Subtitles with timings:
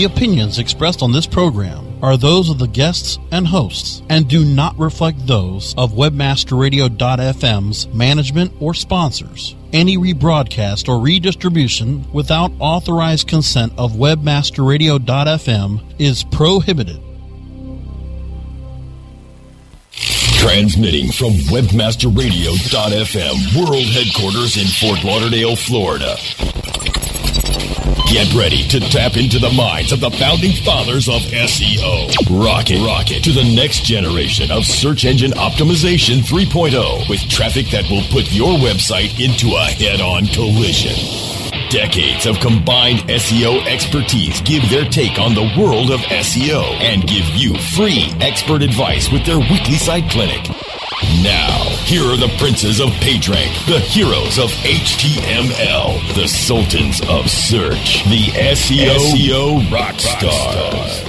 [0.00, 4.46] The opinions expressed on this program are those of the guests and hosts and do
[4.46, 9.54] not reflect those of webmasterradio.fm's management or sponsors.
[9.74, 17.02] Any rebroadcast or redistribution without authorized consent of webmasterradio.fm is prohibited.
[19.92, 26.16] Transmitting from webmasterradio.fm world headquarters in Fort Lauderdale, Florida.
[28.10, 32.10] Get ready to tap into the minds of the founding fathers of SEO.
[32.44, 38.02] Rocket, rocket to the next generation of search engine optimization 3.0 with traffic that will
[38.10, 40.98] put your website into a head-on collision.
[41.70, 47.26] Decades of combined SEO expertise give their take on the world of SEO and give
[47.36, 50.50] you free expert advice with their weekly site clinic.
[51.22, 58.04] Now, here are the princes of PageRank, the heroes of HTML, the sultans of search,
[58.04, 61.00] the SEO, SEO rock stars.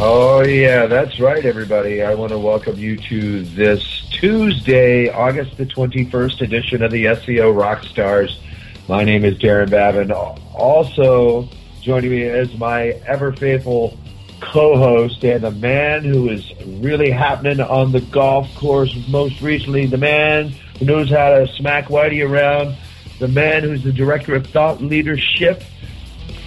[0.00, 2.02] Oh, yeah, that's right, everybody.
[2.02, 7.54] I want to welcome you to this Tuesday, August the 21st edition of the SEO
[7.54, 8.40] Rock Stars.
[8.88, 10.10] My name is Daron Babin.
[10.10, 11.46] Also
[11.82, 13.98] joining me is my ever faithful
[14.40, 19.98] co-host and a man who is really happening on the golf course most recently, the
[19.98, 22.76] man who knows how to smack Whitey around,
[23.18, 25.62] the man who's the director of thought leadership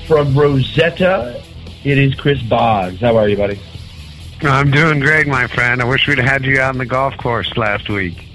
[0.07, 1.41] from Rosetta.
[1.83, 2.99] It is Chris Boggs.
[2.99, 3.59] How are you, buddy?
[4.41, 5.81] I'm doing great, my friend.
[5.81, 8.27] I wish we'd had you out on the golf course last week.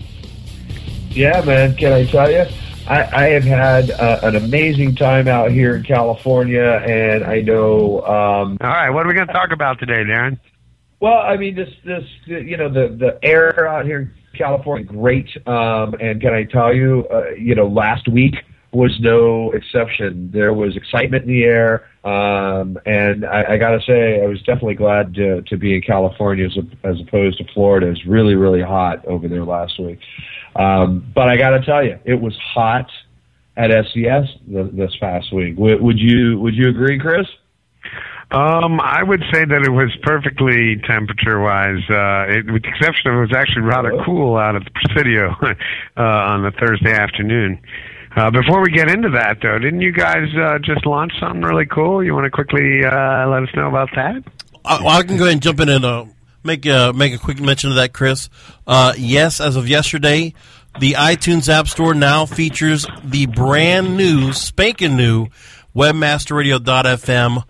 [1.11, 1.75] Yeah, man.
[1.77, 2.45] Can I tell you?
[2.89, 8.01] I, I have had uh, an amazing time out here in California, and I know.
[8.03, 10.39] Um, All right, what are we going to talk about today, Daron?
[11.01, 15.28] Well, I mean, this, this, you know, the the air out here in California, great.
[15.47, 18.37] Um, and can I tell you, uh, you know, last week
[18.73, 20.31] was no exception.
[20.33, 24.39] There was excitement in the air, um, and I, I got to say, I was
[24.41, 27.89] definitely glad to, to be in California as, as opposed to Florida.
[27.89, 29.98] It's really, really hot over there last week.
[30.59, 32.91] Um, but I got to tell you, it was hot
[33.56, 35.56] at SES this past week.
[35.59, 37.27] Would, would you Would you agree, Chris?
[38.31, 43.19] Um, I would say that it was perfectly temperature-wise, uh, it, with the exception of
[43.19, 45.31] it was actually rather cool out at the Presidio
[45.97, 47.61] uh, on the Thursday afternoon.
[48.16, 51.66] Uh, before we get into that, though, didn't you guys uh, just launch something really
[51.66, 52.03] cool?
[52.03, 54.25] You want to quickly uh, let us know about that?
[54.65, 56.06] I, well, I can go ahead and jump in and uh,
[56.47, 58.29] make a, make a quick mention of that, Chris.
[58.67, 60.33] Uh, yes, as of yesterday,
[60.81, 65.29] the iTunes App Store now features the brand new, spanking new
[65.75, 67.45] WebmasterRadio.fm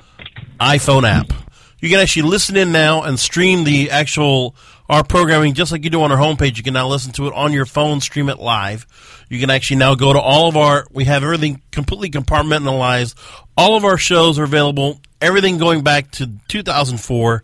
[0.60, 1.32] iPhone app.
[1.80, 4.56] You can actually listen in now and stream the actual
[4.88, 6.56] our programming just like you do on our homepage.
[6.56, 8.86] You can now listen to it on your phone, stream it live.
[9.28, 10.86] You can actually now go to all of our.
[10.90, 13.14] We have everything completely compartmentalized.
[13.56, 15.00] All of our shows are available.
[15.20, 17.42] Everything going back to 2004.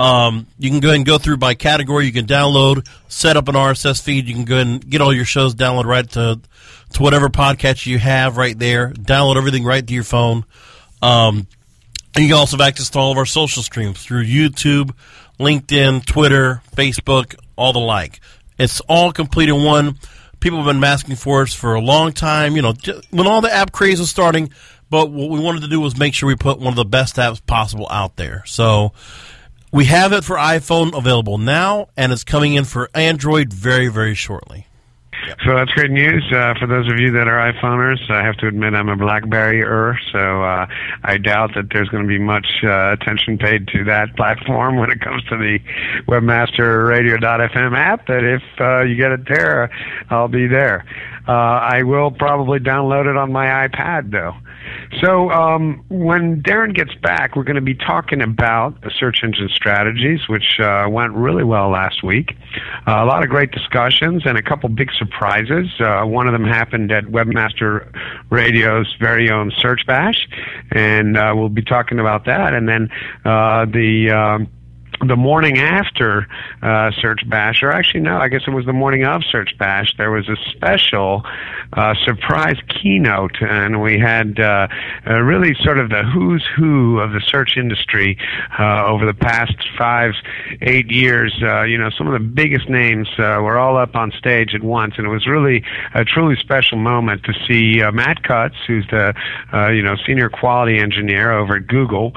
[0.00, 2.06] Um, you can go and go through by category.
[2.06, 4.28] You can download, set up an RSS feed.
[4.28, 6.40] You can go and get all your shows download right to
[6.92, 8.92] to whatever podcast you have right there.
[8.92, 10.46] Download everything right to your phone.
[11.02, 11.46] Um,
[12.14, 14.94] and you can also have access to all of our social streams through YouTube,
[15.38, 18.20] LinkedIn, Twitter, Facebook, all the like.
[18.58, 19.98] It's all complete in one.
[20.40, 22.56] People have been asking for us for a long time.
[22.56, 22.72] You know,
[23.10, 24.50] when all the app craze was starting,
[24.88, 27.16] but what we wanted to do was make sure we put one of the best
[27.16, 28.42] apps possible out there.
[28.46, 28.92] So
[29.72, 34.14] we have it for iPhone available now, and it's coming in for Android very, very
[34.14, 34.66] shortly.
[35.44, 38.10] So that's great news uh, for those of you that are iPhoneers.
[38.10, 40.66] I have to admit I'm a BlackBerry-er, so uh,
[41.04, 44.90] I doubt that there's going to be much uh, attention paid to that platform when
[44.90, 45.58] it comes to the
[46.08, 46.88] Webmaster
[47.20, 48.06] WebmasterRadio.fm app.
[48.06, 49.70] But if uh, you get it there,
[50.08, 50.84] I'll be there.
[51.28, 54.34] Uh, I will probably download it on my iPad, though.
[54.98, 60.28] So um, when Daron gets back, we're going to be talking about search engine strategies,
[60.28, 62.36] which uh, went really well last week.
[62.86, 65.68] Uh, a lot of great discussions and a couple big surprises.
[65.78, 67.92] Uh, one of them happened at Webmaster
[68.30, 70.28] Radio's very own Search Bash,
[70.72, 72.52] and uh, we'll be talking about that.
[72.52, 72.90] And then
[73.24, 74.48] uh, the um,
[75.06, 76.26] the morning after
[76.62, 79.94] uh, Search Bash, or actually no, I guess it was the morning of Search Bash.
[79.96, 81.22] There was a special
[81.72, 84.68] uh, surprise keynote, and we had uh,
[85.06, 88.18] uh, really sort of the who's who of the search industry
[88.58, 90.12] uh, over the past five,
[90.60, 91.34] eight years.
[91.42, 94.94] Uh, you know, some of the biggest names were all up on stage at once,
[94.98, 95.64] and it was really
[95.94, 99.14] a truly special moment to see Matt Cutts, who's the
[99.72, 102.12] you know senior quality engineer over at Google,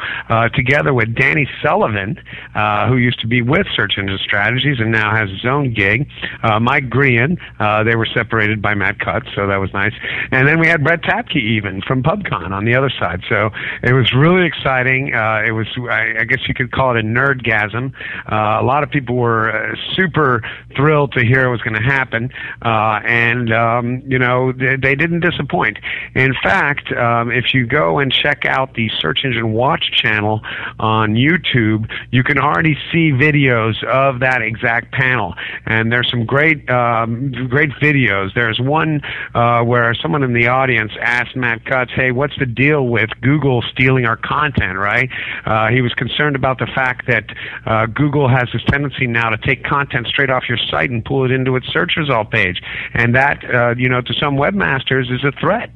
[0.54, 2.20] together with Danny Sullivan.
[2.56, 5.74] Uh, uh, who used to be with Search Engine Strategies and now has his own
[5.74, 6.08] gig.
[6.42, 9.94] Uh, Mike Grehan, uh, they were separated by Matt Cutts, so that was nice.
[10.32, 13.22] And then we had Brett Tabke even from PubCon on the other side.
[13.30, 13.52] So
[13.84, 15.14] it was really exciting.
[15.14, 17.94] Uh, it was, I, I guess you could call it a nerdgasm.
[18.32, 20.42] Uh, a lot of people were uh, super
[20.76, 22.32] thrilled to hear it was going to happen,
[22.64, 25.78] uh, and um, you know they, they didn't disappoint.
[26.16, 30.42] In fact, um, if you go and check out the Search Engine Watch channel
[30.80, 35.34] on YouTube, you can already see videos of that exact panel,
[35.66, 38.34] and there's some great um, great videos.
[38.34, 39.02] There's one
[39.34, 43.62] uh, where someone in the audience asked Matt Cutts, "Hey, what's the deal with Google
[43.72, 45.10] stealing our content?" Right?
[45.46, 47.26] Uh, he was concerned about the fact that
[47.66, 51.26] uh, Google has this tendency now to take content straight off your site and pull
[51.26, 52.62] it into its search result page,
[52.94, 55.70] and that uh, you know to some webmasters is a threat.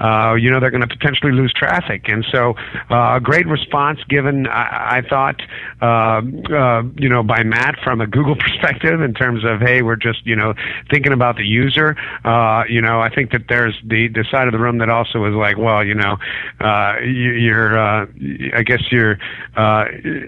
[0.00, 2.54] Uh, you know they're going to potentially lose traffic, and so
[2.90, 5.40] uh, a great response given, I, I thought,
[5.80, 6.20] uh,
[6.50, 10.26] uh, you know, by Matt from a Google perspective in terms of hey, we're just
[10.26, 10.54] you know
[10.90, 11.96] thinking about the user.
[12.24, 15.18] Uh, you know, I think that there's the the side of the room that also
[15.18, 16.16] was like, well, you know,
[16.60, 18.06] uh, you, you're, uh,
[18.54, 19.18] I guess you're,
[19.56, 19.84] uh,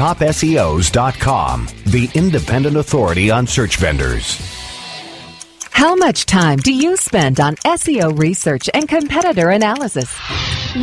[0.00, 4.40] TopSEOs.com, the independent authority on search vendors.
[5.70, 10.10] How much time do you spend on SEO research and competitor analysis?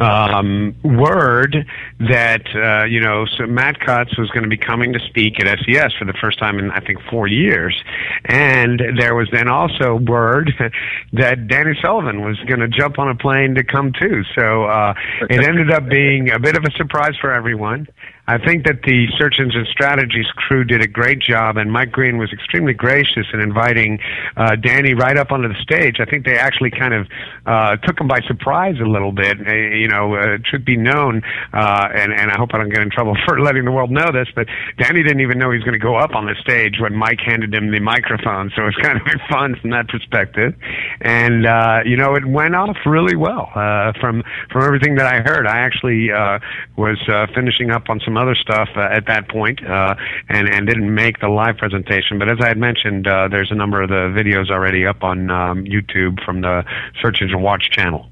[0.01, 1.67] um, word
[2.01, 5.59] that uh, you know so Matt Cutts was going to be coming to speak at
[5.61, 7.77] SES for the first time in I think four years,
[8.25, 10.53] and there was then also word
[11.13, 14.23] that Danny Sullivan was going to jump on a plane to come too.
[14.35, 14.95] So uh,
[15.29, 17.87] it ended up being a bit of a surprise for everyone.
[18.31, 22.17] I think that the Search Engine Strategies crew did a great job, and Mike Grehan
[22.17, 23.99] was extremely gracious in inviting
[24.37, 25.97] uh, Danny right up onto the stage.
[25.99, 27.09] I think they actually kind of
[27.45, 29.35] uh, took him by surprise a little bit.
[29.45, 31.23] Uh, you know, uh, it should be known,
[31.53, 34.13] uh, and, and I hope I don't get in trouble for letting the world know
[34.13, 34.47] this, but
[34.79, 37.19] Danny didn't even know he was going to go up on the stage when Mike
[37.27, 40.55] handed him the microphone, so it was kind of fun from that perspective.
[41.01, 44.23] And uh, you know, it went off really well uh, from
[44.53, 45.49] from everything that I heard.
[45.49, 46.39] I actually uh,
[46.77, 49.95] was uh, finishing up on some other stuff uh, at that point, uh,
[50.29, 52.19] and and didn't make the live presentation.
[52.19, 55.31] But as I had mentioned, uh, there's a number of the videos already up on
[55.31, 56.65] um, YouTube from the
[57.01, 58.10] Search Engine Watch channel.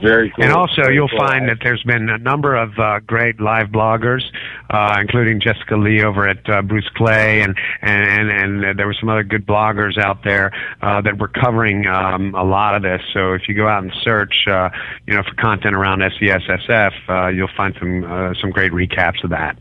[0.00, 0.44] Very cool.
[0.44, 1.18] And also, you'll cool.
[1.18, 4.22] find that there's been a number of uh, great live bloggers,
[4.68, 8.96] uh, including Jessica Lee over at uh, Bruce Clay, and and and, and there were
[8.98, 13.00] some other good bloggers out there uh, that were covering um, a lot of this.
[13.14, 14.68] So if you go out and search, uh,
[15.06, 19.30] you know, for content around SESSF, uh, you'll find some uh, some great recaps of
[19.30, 19.56] that.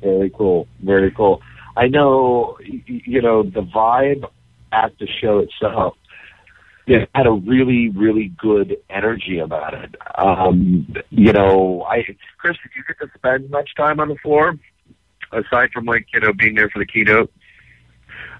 [0.00, 0.68] Very cool.
[0.80, 1.42] Very cool.
[1.76, 4.24] I know, you know, the vibe
[4.70, 5.96] at the show itself
[6.88, 9.94] it had a really, really good energy about it.
[10.16, 12.04] Um, you know, I,
[12.38, 14.54] Chris, did you get to spend much time on the floor?
[15.32, 17.30] Aside from like, you know, being there for the keynote?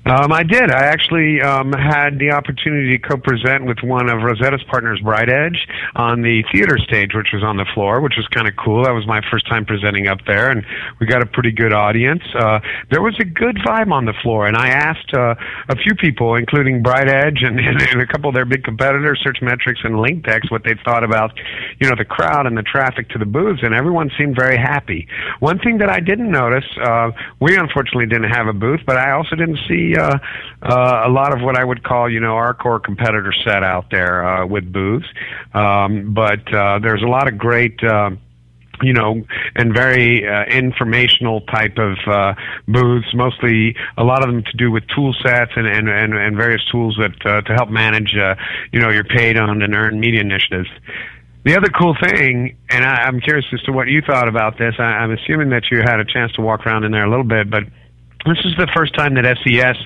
[0.07, 0.71] Um, I did.
[0.71, 5.59] I actually um, had the opportunity to co-present with one of Rosetta's partners, BrightEdge,
[5.97, 8.85] on the theater stage, which was on the floor, which was kind of cool.
[8.85, 10.65] That was my first time presenting up there, and
[11.01, 12.23] we got a pretty good audience.
[12.35, 15.35] Uh, there was a good vibe on the floor, and I asked uh,
[15.69, 19.85] a few people, including BrightEdge and, and, and a couple of their big competitors, Searchmetrics
[19.85, 21.33] and Linkdex, what they thought about,
[21.81, 25.07] you know, the crowd and the traffic to the booths, and everyone seemed very happy.
[25.41, 29.13] One thing that I didn't notice, uh, we unfortunately didn't have a booth, but I
[29.13, 30.19] also didn't see uh,
[30.63, 33.87] uh, a lot of what I would call, you know, our core competitor set out
[33.91, 35.07] there uh, with booths.
[35.55, 37.83] Um, but uh, there's a lot of great.
[37.83, 38.11] Uh,
[38.83, 39.25] you know,
[39.57, 42.35] and very uh, informational type of uh,
[42.67, 43.09] booths.
[43.15, 46.65] Mostly, a lot of them to do with tool sets and and, and, and various
[46.71, 48.35] tools that uh, to help manage, uh,
[48.73, 50.69] you know, your paid owned and earned media initiatives.
[51.45, 54.75] The other cool thing, and I, I'm curious as to what you thought about this.
[54.79, 57.25] I, I'm assuming that you had a chance to walk around in there a little
[57.25, 57.65] bit, but
[58.27, 59.77] this is the first time that SES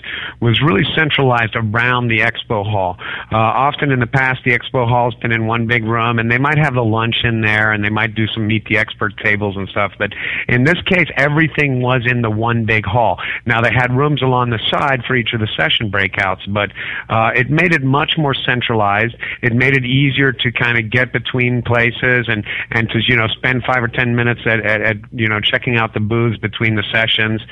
[0.40, 2.96] was really centralized around the expo hall.
[3.30, 6.38] Uh, often in the past, the expo hall's been in one big room, and they
[6.38, 9.56] might have the lunch in there, and they might do some meet the expert tables
[9.56, 9.92] and stuff.
[9.98, 10.12] But
[10.48, 13.20] in this case, everything was in the one big hall.
[13.44, 16.70] Now they had rooms along the side for each of the session breakouts, but
[17.10, 19.14] uh, it made it much more centralized.
[19.42, 23.28] It made it easier to kind of get between places and and to you know
[23.28, 26.76] spend five or ten minutes at, at, at you know checking out the booths between
[26.76, 27.42] the sessions.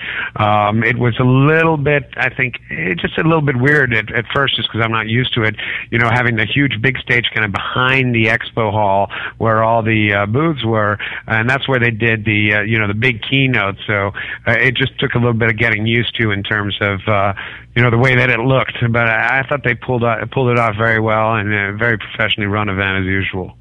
[0.70, 4.12] Um, it was a little bit, I think, it just a little bit weird at,
[4.12, 5.56] at first, just because I'm not used to it.
[5.90, 9.82] You know, having the huge big stage kind of behind the expo hall where all
[9.82, 13.22] the uh, booths were, and that's where they did the, uh, you know, the big
[13.22, 13.76] keynote.
[13.86, 14.12] So
[14.46, 17.34] uh, it just took a little bit of getting used to in terms of, uh,
[17.74, 18.78] you know, the way that it looked.
[18.90, 21.98] But I, I thought they pulled out, pulled it off very well and a very
[21.98, 23.56] professionally run event as usual.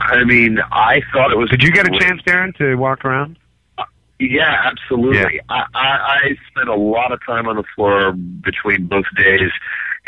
[0.00, 1.48] I mean, I thought it was.
[1.48, 3.38] Did you get a chance, Daron, to walk around?
[4.30, 5.40] Yeah, absolutely.
[5.48, 6.18] I, I, I
[6.50, 9.50] spent a lot of time on the floor between both days,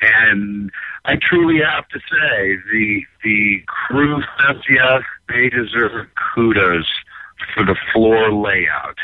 [0.00, 0.71] and
[1.04, 6.87] I truly have to say the the crew SCF they deserve kudos
[7.54, 8.99] for the floor layout.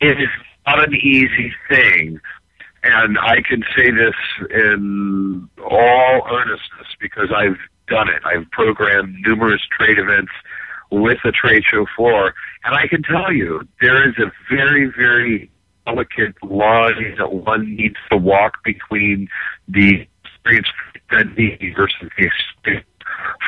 [0.00, 0.28] It is
[0.66, 2.20] not an easy thing,
[2.82, 4.14] and I can say this
[4.50, 8.22] in all earnestness because I've done it.
[8.24, 10.32] I've programmed numerous trade events
[10.90, 12.34] with a trade show floor.
[12.64, 15.50] And I can tell you, there is a very, very
[15.86, 19.28] delicate line that one needs to walk between
[19.68, 20.68] the experience
[21.10, 22.86] attendee versus the experience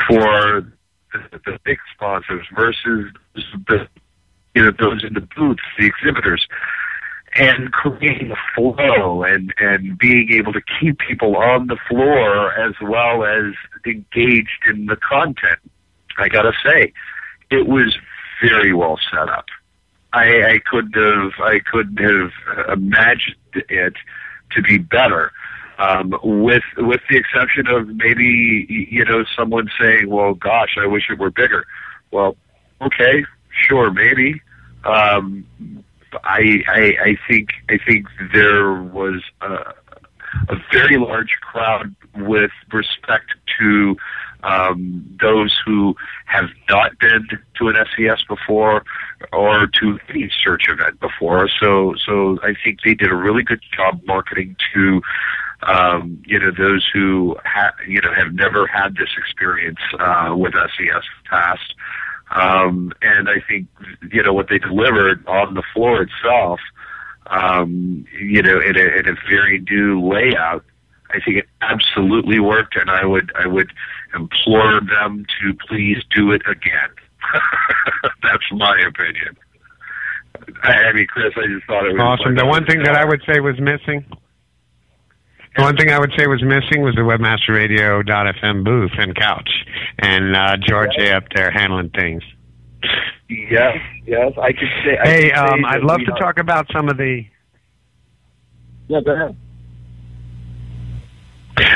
[0.06, 0.72] for
[1.12, 3.88] the, the big sponsors versus the
[4.54, 6.46] you know those in the booths, the exhibitors.
[7.36, 12.72] And creating a flow and, and being able to keep people on the floor as
[12.80, 13.52] well as
[13.86, 15.58] engaged in the content.
[16.16, 16.92] I gotta say,
[17.50, 17.96] it was
[18.42, 19.46] very well set up.
[20.12, 22.30] I, I couldn't have I couldn't have
[22.72, 23.94] imagined it
[24.52, 25.32] to be better.
[25.78, 31.04] Um, with with the exception of maybe you know someone saying, "Well, gosh, I wish
[31.08, 31.66] it were bigger."
[32.10, 32.36] Well,
[32.80, 34.40] okay, sure, maybe.
[34.84, 35.46] Um,
[36.24, 39.74] I, I I think I think there was a,
[40.48, 43.96] a very large crowd with respect to
[44.44, 47.26] um, those who have not been
[47.58, 48.84] to an SES before
[49.32, 51.48] or to any search event before.
[51.60, 55.02] So, so I think they did a really good job marketing to,
[55.62, 60.52] um, you know, those who ha- you know have never had this experience uh, with
[60.52, 61.74] SES past.
[62.30, 63.66] Um, and I think
[64.12, 66.60] you know what they delivered on the floor itself.
[67.30, 70.64] Um, you know, in a, in a very new layout
[71.10, 73.72] I think it absolutely worked, and I would I would
[74.14, 76.90] implore them to please do it again.
[78.22, 79.36] That's my opinion.
[80.62, 82.34] I, mean, Chris, I just thought it was awesome.
[82.36, 84.04] The one thing that I would say was missing.
[85.56, 89.50] The one thing I would say was missing was the webmasterradio.fm booth and couch,
[89.98, 91.16] and uh, George yeah.
[91.16, 92.22] up there handling things.
[93.28, 94.98] Yes, yes, I could say.
[94.98, 96.18] I hey, could um, say I'd love to are...
[96.18, 97.24] talk about some of the.
[98.88, 99.36] Yeah, go ahead.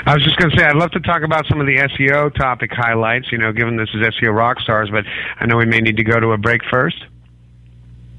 [0.06, 2.34] I was just going to say, I'd love to talk about some of the SEO
[2.34, 5.04] topic highlights, you know, given this is SEO Rockstars, but
[5.40, 7.04] I know we may need to go to a break first.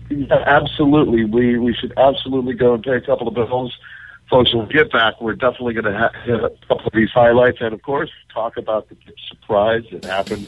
[0.10, 1.26] Yeah, absolutely.
[1.26, 3.76] We, we should absolutely go and pay a couple of bills.
[4.30, 7.60] Folks, when we get back, we're definitely going to have a couple of these highlights
[7.62, 8.96] and, of course, talk about the
[9.28, 10.48] surprise that happened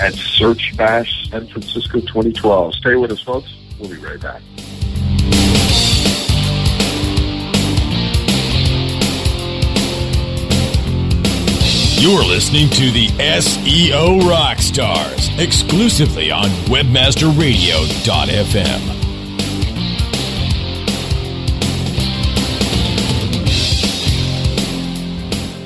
[0.00, 2.74] at Search Bash San Francisco 2012.
[2.74, 3.56] Stay with us, folks.
[3.78, 4.42] We'll be right back.
[12.02, 19.11] You're listening to the SEO Rockstars exclusively on WebmasterRadio.fm.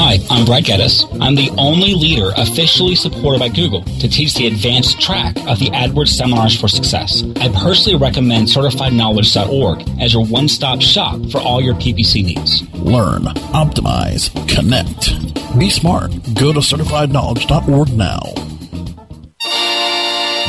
[0.00, 1.04] Hi, I'm Brad Geddes.
[1.20, 5.70] I'm the only leader officially supported by Google to teach the advanced track of the
[5.70, 7.24] AdWords Seminars for Success.
[7.40, 12.62] I personally recommend CertifiedKnowledge.org as your one-stop shop for all your PPC needs.
[12.74, 15.58] Learn, optimize, connect.
[15.58, 16.12] Be smart.
[16.34, 18.22] Go to CertifiedKnowledge.org now.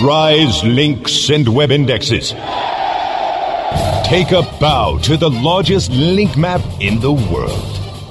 [0.05, 2.33] Rise links and web indexes.
[4.05, 7.78] Take a bow to the largest link map in the world.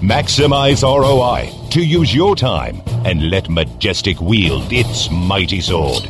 [0.00, 6.04] Maximize ROI to use your time and let Majestic wield its mighty sword.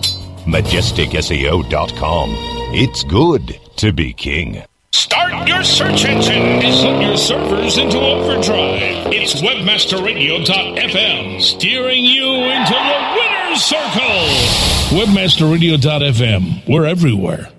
[0.44, 2.30] MajesticSEO.com.
[2.74, 4.62] It's good to be king.
[4.92, 9.06] Start your search engine and put your servers into overdrive.
[9.12, 14.26] It's WebmasterRadio.fm steering you into the winner's circle.
[14.98, 16.66] WebmasterRadio.fm.
[16.68, 17.50] We're everywhere.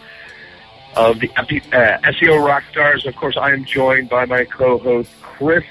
[0.96, 3.06] of the uh, SEO Rockstars.
[3.06, 5.66] Of course, I am joined by my co-host Chris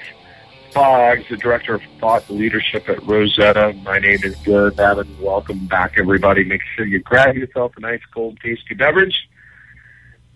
[0.73, 3.73] Boggs, the Director of Thought Leadership at Rosetta.
[3.83, 5.07] My name is Gary Babin.
[5.19, 6.43] Welcome back, everybody.
[6.43, 9.27] Make sure you grab yourself a nice, cold, tasty beverage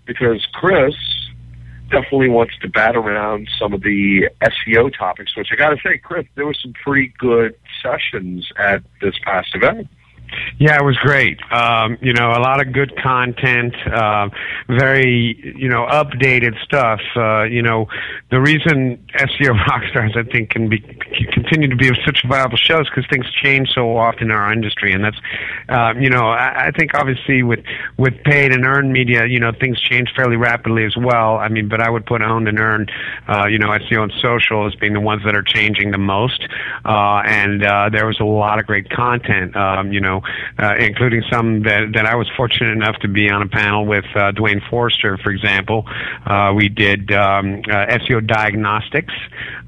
[0.06, 0.96] because Chris
[1.90, 5.98] definitely wants to bat around some of the SEO topics, which I got to say,
[5.98, 9.88] Chris, there were some pretty good sessions at this past event.
[10.58, 11.40] Yeah, it was great.
[11.52, 14.30] Um, you know, a lot of good content, uh,
[14.68, 17.02] very, you know, updated stuff.
[17.16, 17.88] Uh, you know,
[18.32, 20.80] the reason SEO Rockstars, I think, can be
[21.34, 24.52] continue to be such a viable show is because things change so often in our
[24.52, 25.18] industry, and that's,
[25.70, 27.60] uh, you know, I, I think obviously with
[27.98, 31.38] with paid and earned media, you know, things change fairly rapidly as well.
[31.38, 32.92] I mean, but I would put owned and earned,
[33.28, 36.48] uh, you know, SEO and social as being the ones that are changing the most.
[36.84, 39.56] Uh, and uh, there was a lot of great content.
[39.56, 40.22] Um, you know,
[40.60, 44.06] uh, including some that, that I was fortunate enough to be on a panel with
[44.16, 45.86] uh, Duane Forrester, for example.
[46.26, 49.14] Uh, we did um, uh, SEO diagnostics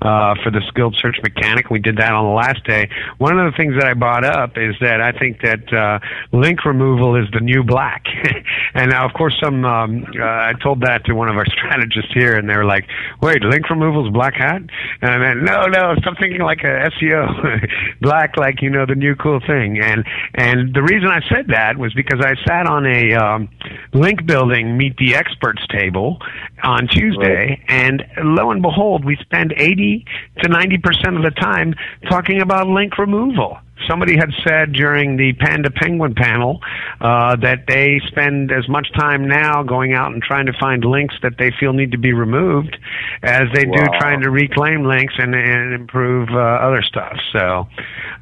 [0.01, 1.69] uh, for the skilled search mechanic.
[1.69, 2.89] We did that on the last day.
[3.17, 5.99] One of the things that I brought up is that I think that uh,
[6.31, 8.05] link removal is the new black.
[8.73, 12.11] and now, of course, some um, uh, I told that to one of our strategists
[12.13, 12.85] here, and they were like,
[13.21, 14.61] "Wait, link removal is black hat?"
[15.01, 17.67] And I meant, "No, no, it's something like a SEO,
[18.01, 20.05] black, like you know, the new cool thing." And
[20.35, 23.49] and the reason I said that was because I sat on a um,
[23.93, 26.19] link building meet the experts table
[26.63, 27.63] on Tuesday, right.
[27.67, 30.05] and lo and behold, we spend 80
[30.43, 31.73] to 90 percent of the time
[32.09, 36.61] talking about link removal somebody had said during the Panda Penguin panel
[36.99, 41.15] uh, that they spend as much time now going out and trying to find links
[41.21, 42.77] that they feel need to be removed
[43.23, 43.77] as they wow.
[43.77, 47.17] do trying to reclaim links and, and improve uh, other stuff.
[47.31, 47.65] So uh,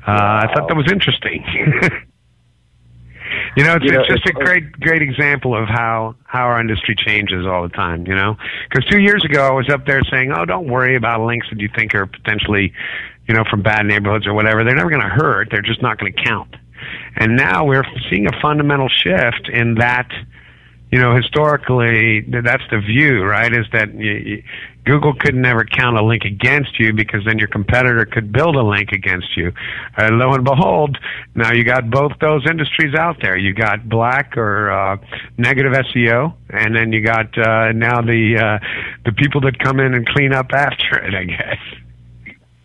[0.08, 0.40] wow.
[0.44, 1.44] I thought that was interesting.
[3.56, 6.44] You know, it's, you know, it's just it's, a great, great example of how how
[6.44, 8.06] our industry changes all the time.
[8.06, 8.38] You know,
[8.70, 11.60] because two years ago I was up there saying, "Oh, don't worry about links that
[11.60, 12.74] you think are potentially,
[13.28, 14.64] you know, from bad neighborhoods or whatever.
[14.64, 15.50] They're never going to hurt.
[15.52, 16.56] They're just not going to count."
[17.16, 20.12] And now we're seeing a fundamental shift in that
[20.92, 23.52] you know, historically, that's the view, right?
[23.52, 24.44] Is that you, you,
[24.86, 28.62] Google could never count a link against you because then your competitor could build a
[28.62, 29.52] link against you.
[29.98, 30.98] Uh, lo and behold,
[31.34, 33.38] now you got both those industries out there.
[33.38, 34.98] You got black or uh,
[35.38, 38.66] negative SEO, and then you got uh, now the uh,
[39.06, 41.16] the people that come in and clean up after it.
[41.16, 41.58] I guess.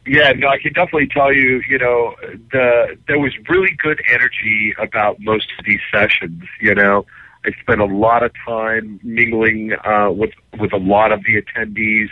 [0.07, 2.17] Yeah, no, I can definitely tell you, you know,
[2.51, 6.43] the there was really good energy about most of these sessions.
[6.61, 7.07] You know,
[7.45, 12.11] I spent a lot of time mingling uh, with with a lot of the attendees,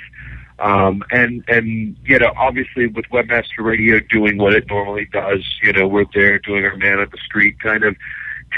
[0.58, 5.72] um, and and you know, obviously with Webmaster Radio doing what it normally does, you
[5.72, 7.94] know, we're there doing our man on the street kind of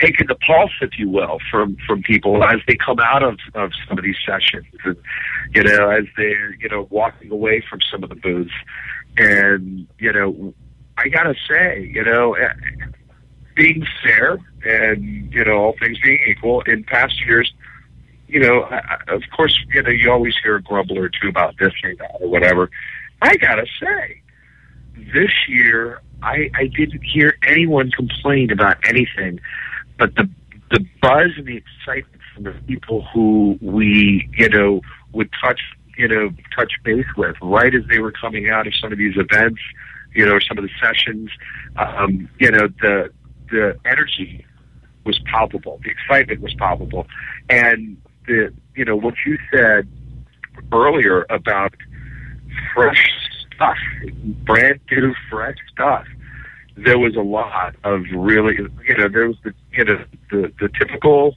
[0.00, 3.72] taking the pulse, if you will, from from people as they come out of of
[3.88, 4.96] some of these sessions, and
[5.54, 8.54] you know, as they're you know walking away from some of the booths,
[9.16, 10.54] and you know,
[10.96, 12.36] I gotta say, you know
[13.60, 17.52] being fair and you know all things being equal, in past years,
[18.26, 21.58] you know, I, of course, you know, you always hear a grumble or two about
[21.58, 22.70] this or that or whatever.
[23.20, 24.22] I gotta say,
[25.12, 29.40] this year I, I didn't hear anyone complain about anything,
[29.98, 30.28] but the
[30.70, 34.80] the buzz and the excitement from the people who we you know
[35.12, 35.60] would touch
[35.98, 39.16] you know touch base with right as they were coming out of some of these
[39.18, 39.60] events,
[40.14, 41.30] you know, some of the sessions,
[41.76, 43.10] um, you know, the
[43.50, 44.44] the energy
[45.04, 47.06] was palpable, the excitement was palpable,
[47.48, 49.88] and the you know what you said
[50.72, 51.74] earlier about
[52.74, 53.08] fresh
[53.54, 53.76] stuff,
[54.44, 56.06] brand new fresh stuff.
[56.76, 60.68] There was a lot of really, you know, there was the you know the the
[60.78, 61.34] typical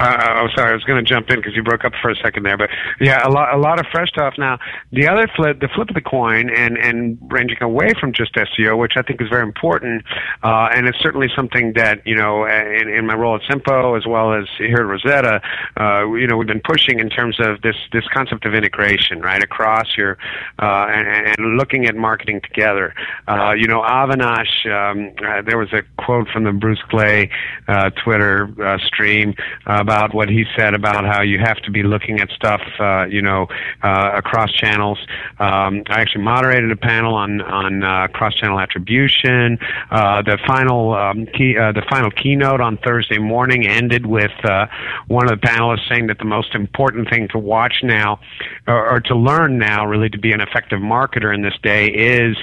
[0.00, 2.16] uh, I'm sorry, I was going to jump in because you broke up for a
[2.16, 4.34] second there, but yeah, a lot, a lot of fresh stuff.
[4.38, 4.58] Now,
[4.92, 8.78] the other flip, the flip of the coin, and and ranging away from just SEO,
[8.78, 10.04] which I think is very important,
[10.42, 14.06] uh, and it's certainly something that you know, in, in my role at SEMPO as
[14.06, 15.42] well as here at Rosetta,
[15.78, 19.42] uh, you know, we've been pushing in terms of this this concept of integration, right,
[19.42, 20.16] across your
[20.58, 22.94] uh, and, and looking at marketing together.
[23.28, 27.30] Uh, you know, Avinash, um, uh, there was a quote from the Bruce Clay
[27.68, 29.34] uh, Twitter uh, stream.
[29.66, 33.06] Uh, about what he said about how you have to be looking at stuff, uh,
[33.06, 33.48] you know,
[33.82, 34.98] uh, across channels.
[35.40, 39.58] Um, I actually moderated a panel on on uh, cross-channel attribution.
[39.90, 44.66] Uh, the final um, key, uh, the final keynote on Thursday morning ended with uh,
[45.08, 48.20] one of the panelists saying that the most important thing to watch now,
[48.68, 52.36] or, or to learn now, really to be an effective marketer in this day, is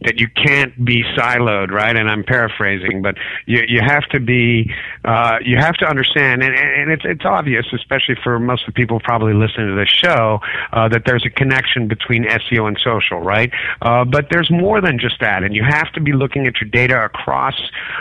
[0.00, 1.94] that you can't be siloed, right?
[1.94, 4.72] And I'm paraphrasing, but you you have to be,
[5.50, 9.00] you have to understand, and, and it's it's obvious, especially for most of the people
[9.00, 10.40] probably listening to this show,
[10.72, 13.52] uh, that there's a connection between SEO and social, right?
[13.82, 16.70] Uh, but there's more than just that, and you have to be looking at your
[16.70, 17.54] data across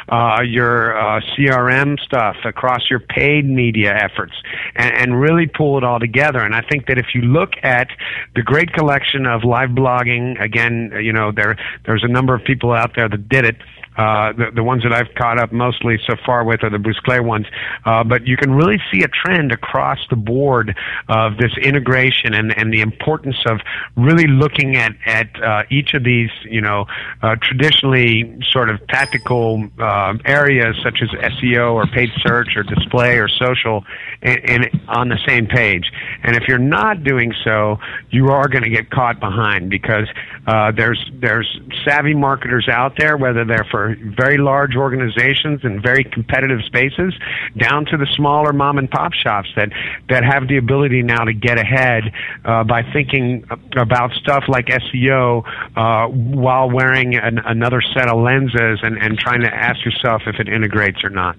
[0.09, 4.33] uh, your uh, CRM stuff, across your paid media efforts,
[4.75, 6.39] and, and really pull it all together.
[6.39, 7.87] And I think that if you look at
[8.35, 12.71] the great collection of live blogging, again, you know, there there's a number of people
[12.71, 13.57] out there that did it.
[13.97, 16.99] Uh, the, the ones that I've caught up mostly so far with are the Bruce
[16.99, 17.45] Clay ones.
[17.85, 20.75] Uh, but you can really see a trend across the board
[21.07, 23.59] of this integration and, and the importance of
[23.95, 26.85] really looking at, at uh, each of these, you know,
[27.21, 33.17] uh, traditionally sort of tactical uh, areas such as SEO or paid search or display
[33.17, 33.83] or social
[34.21, 35.91] and, and on the same page.
[36.23, 37.79] And if you're not doing so,
[38.09, 40.07] you are going to get caught behind because
[40.47, 43.82] uh, there's there's savvy marketers out there, whether they're for
[44.15, 47.13] very large organizations and very competitive spaces,
[47.57, 49.69] down to the smaller mom and pop shops that
[50.09, 52.03] that have the ability now to get ahead
[52.45, 53.45] uh, by thinking
[53.77, 55.43] about stuff like SEO
[55.75, 60.39] uh, while wearing an, another set of lenses and, and trying to ask yourself if
[60.39, 61.35] it integrates or not.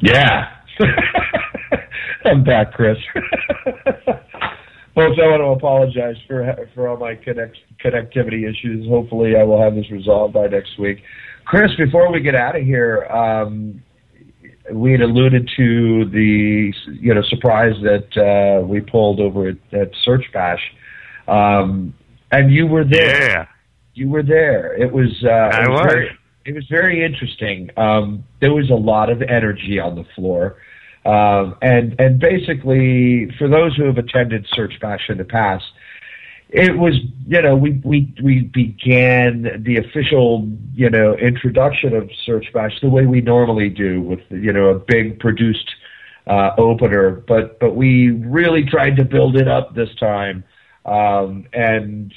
[0.00, 0.50] Yeah.
[2.24, 2.98] I'm back, Chris.
[4.96, 8.88] Folks, I want to apologize for for all my connect, connectivity issues.
[8.88, 11.02] Hopefully, I will have this resolved by next week.
[11.46, 13.82] Chris, before we get out of here, um,
[14.72, 19.90] we had alluded to the you know surprise that uh, we pulled over at, at
[20.02, 20.60] Search Bash,
[21.28, 21.94] um,
[22.32, 23.30] and you were there.
[23.30, 23.46] Yeah.
[23.94, 24.74] You were there.
[24.74, 25.24] It was.
[25.24, 25.80] Uh, I it was.
[25.80, 25.92] was.
[25.92, 27.70] Very, it was very interesting.
[27.76, 30.56] Um, there was a lot of energy on the floor.
[31.04, 35.64] Um, and and basically, for those who have attended Search Bash in the past,
[36.48, 36.94] it was
[37.26, 42.88] you know we we we began the official you know introduction of Search Bash the
[42.88, 45.68] way we normally do with you know a big produced
[46.26, 50.44] uh, opener, but but we really tried to build it up this time.
[50.84, 52.14] Um, and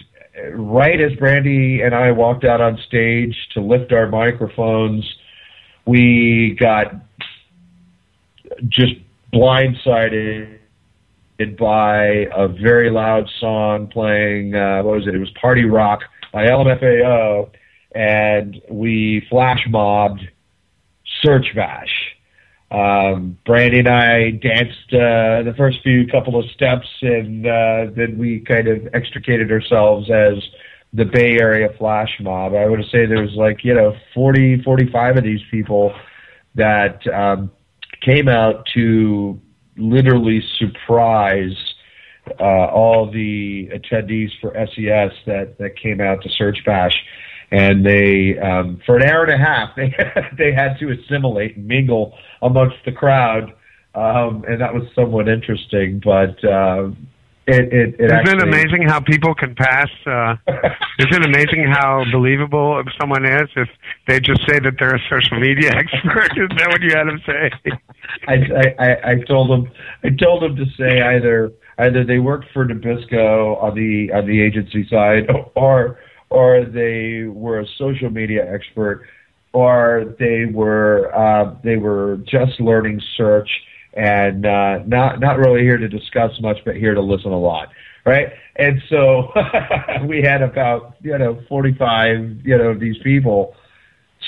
[0.54, 5.12] right as Brandy and I walked out on stage to lift our microphones,
[5.86, 6.94] we got
[8.68, 8.94] just
[9.34, 10.59] blindsided
[11.58, 14.56] by a very loud song playing.
[14.56, 15.16] Uh, what was it?
[15.16, 16.02] It was "Party Rock"
[16.34, 17.50] by LMFAO,
[17.94, 20.22] and we flash mobbed
[21.22, 22.16] Search Bash.
[22.72, 28.18] Um, Brandy and I danced uh, the first few couple of steps, and uh, then
[28.18, 30.38] we kind of extricated ourselves as
[30.94, 32.54] the Bay Area flash mob.
[32.54, 35.94] I would say there was like you know 40, 45 of these people
[36.56, 37.50] that um,
[38.02, 39.40] came out to
[39.80, 41.56] literally surprise
[42.40, 46.96] uh, all the attendees for SES that, that came out to Search Bash.
[47.52, 49.96] And they, um, for an hour and a half, they
[50.38, 53.54] they had to assimilate and mingle amongst the crowd,
[53.96, 56.00] um, and that was somewhat interesting.
[56.04, 56.90] But uh,
[57.50, 59.90] it, it, it Isn't actually, it amazing how people can pass?
[60.06, 60.36] Uh,
[61.00, 63.70] isn't it amazing how believable someone is if
[64.08, 66.32] they just say that they're a social media expert?
[66.38, 67.52] Is that what you had them say?
[68.28, 68.34] I,
[68.80, 69.72] I, I- told them
[70.04, 74.42] I told them to say either either they worked for Nabisco on the on the
[74.42, 79.06] agency side or or they were a social media expert
[79.54, 83.50] or they were uh, they were just learning search
[83.94, 87.70] and uh, not not really here to discuss much but here to listen a lot
[88.06, 89.32] right and so
[90.06, 93.56] we had about you know 45 you know of these people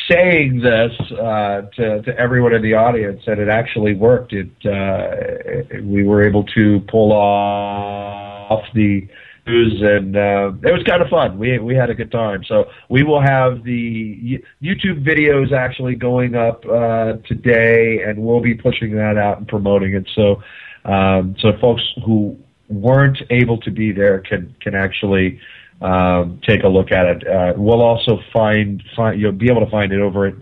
[0.09, 4.33] saying this uh, to, to everyone in the audience, and it actually worked.
[4.33, 9.07] It uh, we were able to pull off the
[9.45, 11.37] and uh, it was kind of fun.
[11.37, 12.43] We we had a good time.
[12.47, 18.53] So we will have the YouTube videos actually going up uh, today, and we'll be
[18.53, 20.07] pushing that out and promoting it.
[20.15, 20.41] So
[20.85, 22.37] um, so folks who
[22.69, 25.39] weren't able to be there can can actually
[25.81, 27.27] um, take a look at it.
[27.27, 30.35] Uh, we'll also find, find you'll be able to find it over at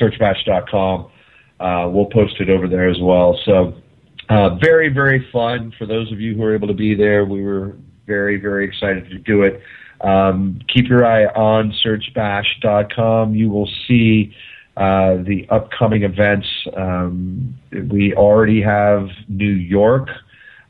[0.00, 1.10] searchbash.com.
[1.60, 3.38] Uh, we'll post it over there as well.
[3.44, 3.74] So
[4.28, 7.24] uh, very very fun for those of you who were able to be there.
[7.24, 9.60] We were very very excited to do it.
[10.00, 13.34] Um, keep your eye on searchbash.com.
[13.34, 14.34] You will see
[14.76, 16.46] uh, the upcoming events.
[16.76, 17.58] Um,
[17.90, 20.08] we already have New York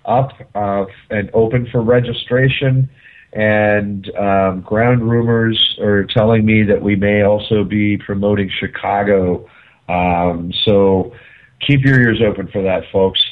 [0.05, 2.89] up uh, and open for registration
[3.37, 9.47] and um, ground rumors are telling me that we may also be promoting Chicago.
[9.91, 11.13] Um, so
[11.61, 13.23] keep your ears open for that, folks.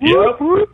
[0.00, 0.68] Yep.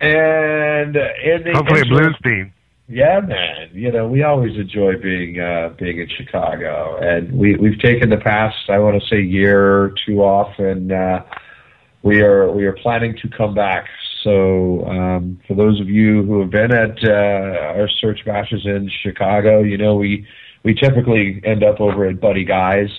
[0.00, 2.52] And in the Hopefully a interim- blues theme.
[2.88, 3.70] yeah, man.
[3.72, 8.16] You know, we always enjoy being uh, being in Chicago, and we we've taken the
[8.18, 11.22] past, I want to say, year or two off, and uh,
[12.02, 13.86] we are we are planning to come back.
[14.22, 18.90] So um, for those of you who have been at uh, our search bashes in
[19.02, 20.26] Chicago, you know we
[20.64, 22.90] we typically end up over at Buddy Guy's.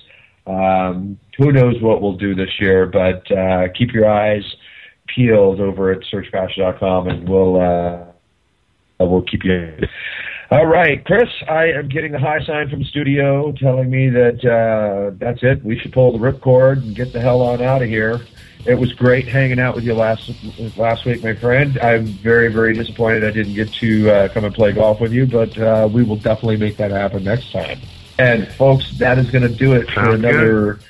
[0.48, 4.44] Um, who knows what we'll do this year, but uh, keep your eyes
[5.08, 8.06] peeled over at searchbash.com and we'll uh,
[9.00, 9.74] we'll keep you.
[10.52, 14.46] All right, Chris, I am getting the high sign from the studio telling me that
[14.46, 15.64] uh, that's it.
[15.66, 18.22] We should pull the ripcord and get the hell on out of here.
[18.66, 20.32] It was great hanging out with you last
[20.78, 21.78] last week, my friend.
[21.80, 25.26] I'm very very disappointed I didn't get to uh, come and play golf with you,
[25.26, 27.80] but uh, we will definitely make that happen next time.
[28.18, 30.74] And folks, that is going to do it for another.
[30.76, 30.84] good.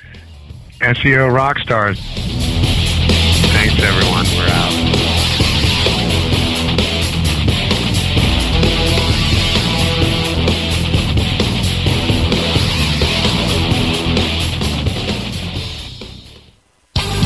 [0.80, 1.98] SEO rock stars.
[3.66, 4.24] Thanks, everyone.
[4.36, 4.85] We're out.